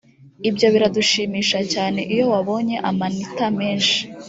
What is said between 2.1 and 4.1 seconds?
iyo wabonye amanita menshi